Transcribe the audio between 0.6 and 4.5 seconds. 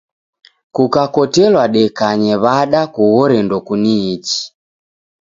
Kukakotelwa dekanye w'ada kughore ndokuniichi.